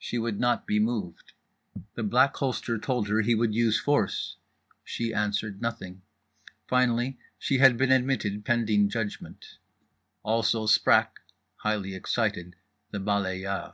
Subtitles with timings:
[0.00, 1.34] She would not be moved.
[1.94, 6.02] The Black Holster told her he would use force—she answered nothing.
[6.66, 9.58] Finally she had been admitted pending judgment.
[10.24, 11.12] Also sprach,
[11.58, 12.56] highly excited,
[12.90, 13.72] the balayeur.